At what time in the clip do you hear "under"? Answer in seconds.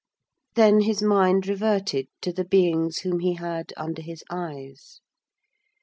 3.77-4.01